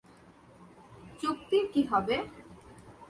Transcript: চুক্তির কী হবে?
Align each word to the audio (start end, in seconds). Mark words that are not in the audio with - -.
চুক্তির 1.19 1.65
কী 1.73 1.81
হবে? 1.91 2.15